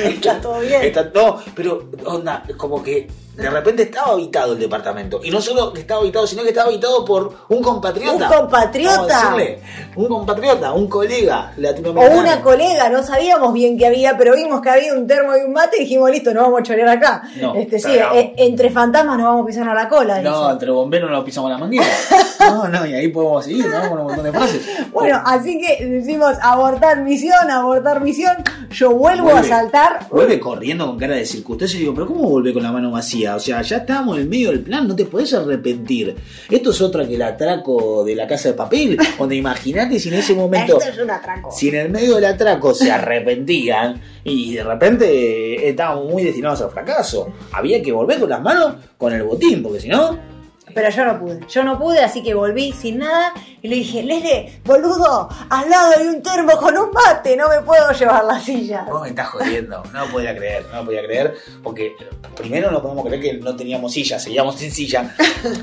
[0.05, 0.83] Está todo bien.
[0.83, 3.07] Está- no, pero onda, como que
[3.39, 5.21] de repente estaba habitado el departamento.
[5.23, 8.29] Y no solo que estaba habitado, sino que estaba habitado por un compatriota.
[8.29, 9.31] Un compatriota.
[9.35, 9.61] Decirle,
[9.95, 12.19] un compatriota, un colega O latinoamericano.
[12.21, 15.53] una colega, no sabíamos bien qué había, pero vimos que había un termo y un
[15.53, 17.23] mate y dijimos, listo, no vamos a chorear acá.
[17.39, 20.21] No, este, sí, eh, entre fantasmas nos vamos a pisar a la cola.
[20.21, 21.85] No, entre bomberos nos pisamos la manguera.
[22.39, 23.89] No, no, y ahí podemos seguir, ¿no?
[23.89, 24.61] Con un montón de frases.
[24.93, 28.33] Bueno, así que decimos abortar misión, abortar misión.
[28.71, 29.41] Yo vuelvo Vuelve.
[29.41, 30.07] a saltar.
[30.09, 33.28] Vuelve corriendo con cara de circunstancia y digo, pero ¿cómo vuelve con la mano vacía?
[33.35, 36.15] O sea, ya estábamos en el medio del plan, no te podés arrepentir.
[36.49, 40.15] Esto es otra que el atraco de la casa de papel, donde imagínate si en
[40.15, 41.51] ese momento, Esto es un atraco.
[41.51, 46.71] si en el medio del atraco se arrepentían y de repente estábamos muy destinados al
[46.71, 47.33] fracaso.
[47.51, 50.17] Había que volver con las manos con el botín, porque si no,
[50.73, 51.39] Pero yo no pude.
[51.47, 55.93] Yo no pude, así que volví sin nada y le dije, Lele, boludo, al lado
[55.97, 58.85] hay un termo con un mate, no me puedo llevar la silla.
[58.89, 61.93] Vos me estás jodiendo, no podía creer, no podía creer, porque
[62.35, 65.15] primero no podemos creer que no teníamos silla, seguíamos sin silla,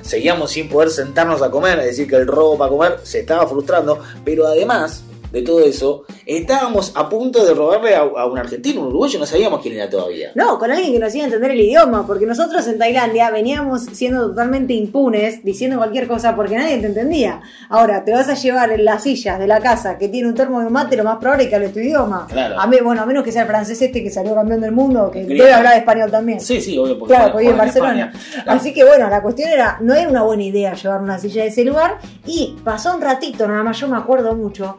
[0.03, 3.47] seguíamos sin poder sentarnos a comer, es decir, que el robo para comer se estaba
[3.47, 8.81] frustrando, pero además de todo eso, estábamos a punto de robarle a, a un argentino,
[8.83, 10.31] un uruguayo, no sabíamos quién era todavía.
[10.35, 13.83] No, con alguien que nos iba a entender el idioma, porque nosotros en Tailandia veníamos
[13.93, 17.41] siendo totalmente impunes, diciendo cualquier cosa porque nadie te entendía.
[17.69, 20.61] Ahora, te vas a llevar en las sillas de la casa que tiene un termo
[20.61, 22.27] de un mate, lo más probable es que hable tu idioma.
[22.31, 22.59] Claro.
[22.61, 25.11] A mí, bueno, a menos que sea el francés este que salió campeón del mundo,
[25.11, 26.41] que debe hablar español también.
[26.41, 28.13] Sí, sí, obvio, porque Claro, porque en Barcelona.
[28.15, 28.45] España.
[28.47, 31.49] Así que bueno, la cuestión era, no era una buena idea llevar una silla de
[31.49, 31.99] ese lugar.
[32.27, 34.79] Y pasó un ratito, nada más yo me acuerdo mucho.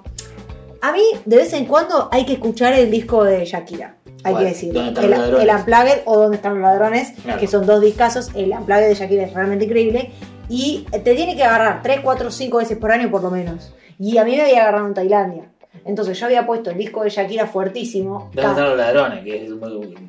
[0.88, 3.97] A mí, de vez en cuando, hay que escuchar el disco de Shakira.
[4.23, 4.73] Hay que decir.
[4.73, 7.41] ¿Dónde están el, el Unplugged o Dónde están los ladrones, Claro.
[7.41, 8.32] que son dos discazos.
[8.36, 10.12] El Unplugged de Shakira es realmente increíble.
[10.47, 13.73] Y te tiene que agarrar 3, 4, 5 veces por año por lo menos.
[14.00, 15.52] Y a mí me había agarrado en Tailandia.
[15.88, 18.30] Entonces yo había puesto el disco de Shakira fuertísimo.
[18.34, 19.23] ¿Dónde están los ladrones?
[19.23, 19.52] Que es-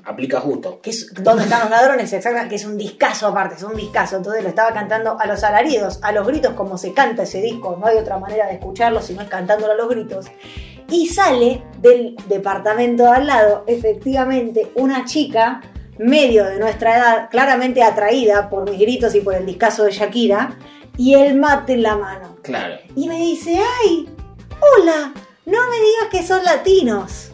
[0.05, 0.81] aplica justo.
[0.83, 2.13] que es ¿Dónde están los ladrones?
[2.13, 4.17] Exactamente, que es un discazo aparte, es un discazo.
[4.17, 7.77] Entonces lo estaba cantando a los alaridos, a los gritos, como se canta ese disco.
[7.81, 10.27] No hay otra manera de escucharlo si no es cantándolo a los gritos.
[10.91, 15.61] Y sale del departamento de al lado, efectivamente, una chica
[15.99, 20.57] medio de nuestra edad, claramente atraída por mis gritos y por el discazo de Shakira,
[20.97, 22.37] y el mate en la mano.
[22.43, 22.75] Claro.
[22.97, 24.09] Y me dice, ay,
[24.81, 25.13] hola,
[25.49, 27.31] no me digas que son latinos.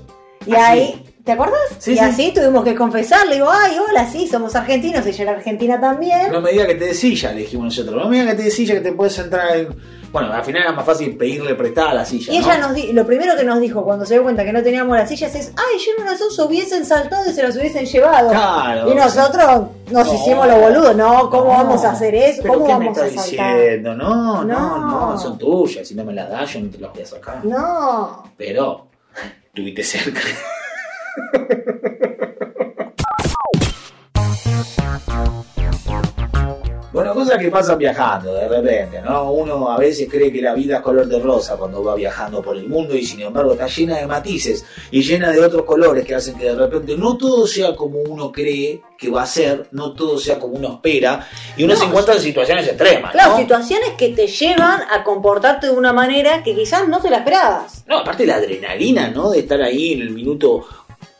[0.46, 0.62] Y Así.
[0.62, 1.58] ahí, ¿te acordás?
[1.78, 2.00] Sí, y sí.
[2.00, 6.30] así tuvimos que confesarle, digo, ay, hola, sí, somos argentinos, ella era argentina también.
[6.30, 7.96] No me diga que te de silla, le dijimos nosotros.
[7.96, 9.68] No me diga que te de silla, que te puedes entrar en...
[10.14, 12.44] Bueno, al final era más fácil pedirle prestada la silla, y ¿no?
[12.44, 14.96] ella nos di- lo primero que nos dijo cuando se dio cuenta que no teníamos
[14.96, 18.30] las sillas es, ay, yo no las uso, hubiesen saltado y se las hubiesen llevado.
[18.30, 18.92] Claro.
[18.92, 20.14] y nosotros nos No.
[20.14, 21.50] hicimos los boludos, no, ¿cómo No.
[21.50, 22.42] vamos a hacer eso?
[22.42, 23.56] ¿Pero ¿Cómo qué me vamos a estás saltar?
[23.56, 23.94] diciendo?
[23.96, 25.10] No, no, No.
[25.10, 25.88] no, son tuyas.
[25.88, 27.44] Si no me las das, yo no te las voy a sacar.
[27.44, 28.22] No.
[28.36, 28.86] Pero,
[29.52, 30.20] tuviste cerca.
[36.94, 39.32] Bueno, cosas que pasan viajando de repente, ¿no?
[39.32, 42.56] Uno a veces cree que la vida es color de rosa cuando va viajando por
[42.56, 46.14] el mundo y sin embargo está llena de matices y llena de otros colores que
[46.14, 49.92] hacen que de repente no todo sea como uno cree que va a ser, no
[49.92, 51.26] todo sea como uno espera
[51.56, 53.38] y uno No, se encuentra en situaciones extremas, Claro, ¿no?
[53.38, 57.82] situaciones que te llevan a comportarte de una manera que quizás no te la esperabas.
[57.88, 59.32] No, aparte la adrenalina, ¿no?
[59.32, 60.64] De estar ahí en el minuto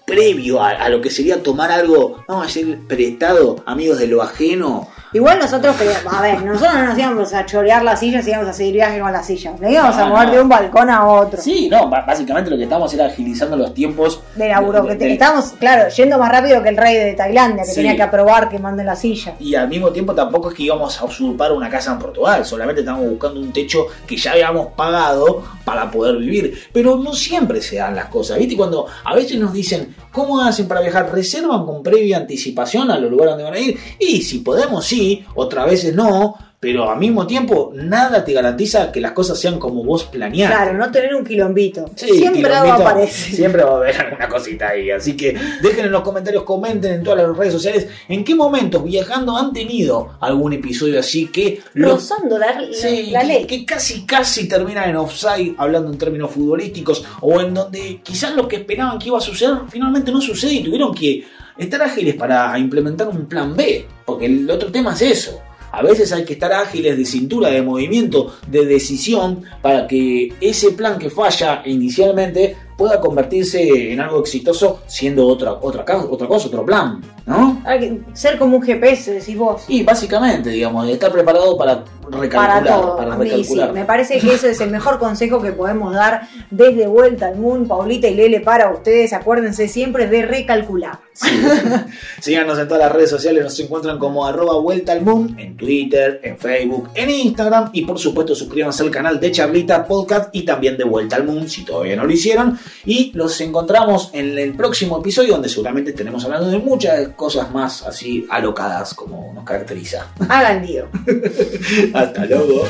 [0.06, 4.22] previo a, a lo que sería tomar algo, vamos a ser prestado, amigos de lo
[4.22, 4.88] ajeno.
[5.14, 8.53] Igual nosotros queríamos, a ver, nosotros no nos íbamos a chorear las sillas, íbamos a
[8.53, 9.59] seguir viaje con las sillas.
[9.61, 10.35] Le íbamos a No, mover no.
[10.35, 11.40] de un balcón a otro.
[11.40, 14.20] Sí, no, básicamente lo que estamos era agilizando los tiempos.
[14.35, 17.77] De te- del- estábamos, claro, yendo más rápido que el rey de Tailandia, que Sí.
[17.77, 19.35] tenía que aprobar que manden la silla.
[19.38, 22.81] Y al mismo tiempo tampoco es que íbamos a usurpar una casa en Portugal, solamente
[22.81, 26.59] estamos buscando un techo que ya habíamos pagado para poder vivir.
[26.72, 28.57] Pero no siempre se dan las cosas, ¿viste?
[28.57, 31.09] Cuando a veces nos dicen, ¿cómo hacen para viajar?
[31.12, 33.79] ¿Reservan con previa anticipación a los lugares donde van a ir?
[34.00, 35.04] Y si podemos, sí,
[35.35, 36.37] otras veces no.
[36.61, 40.57] Pero al mismo tiempo, nada te garantiza que las cosas sean como vos planeaste.
[40.57, 41.85] Claro, no tener un quilombito.
[41.95, 43.37] Sí, Siempre algo quilombito, aparece.
[43.37, 44.90] Siempre va a haber alguna cosita ahí.
[44.90, 48.83] Así que dejen en los comentarios, comenten en todas las redes sociales en qué momentos
[48.83, 53.45] viajando han tenido algún episodio así que Rozando la, la- Sí, la que- ley.
[53.47, 58.49] que casi casi terminan en offside hablando en términos futbolísticos o en donde quizás lo
[58.49, 61.25] que esperaban que iba a suceder finalmente no sucede y tuvieron que
[61.57, 65.40] estar ágiles para implementar un plan B, porque el otro tema es eso.
[65.73, 70.71] A veces hay que estar ágiles de cintura, de movimiento, de decisión, para que ese
[70.71, 77.01] plan que falla inicialmente pueda convertirse en algo exitoso siendo otra, otra, cosa, otro plan,
[77.26, 77.62] ¿no?
[77.64, 79.64] Hay que ser como un GPS, decís vos.
[79.68, 82.96] Y básicamente, digamos, estar preparado para recalcular, Para todo.
[82.96, 87.28] para sí, me parece que ese es el mejor consejo que podemos dar desde Vuelta
[87.28, 89.12] al Mundo, Paulita y Lele, para ustedes.
[89.12, 90.98] Acuérdense siempre de recalcular.
[91.14, 91.30] Sí.
[92.20, 96.20] Síganos en todas las redes sociales, nos encuentran como arroba vuelta al moon, en Twitter,
[96.24, 100.76] en Facebook, en Instagram y por supuesto suscríbanse al canal de Charlita Podcast y también
[100.76, 102.58] de Vuelta al Moon si todavía no lo hicieron.
[102.84, 107.83] Y los encontramos en el próximo episodio donde seguramente estaremos hablando de muchas cosas más
[107.83, 110.07] así alocadas como nos caracteriza.
[110.29, 110.88] Hagan lío.
[111.94, 112.64] Hasta luego.